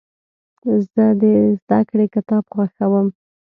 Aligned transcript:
زه 0.93 1.05
د 1.21 1.23
زدهکړې 1.61 2.05
کتاب 2.15 2.43
خوښوم. 2.53 3.07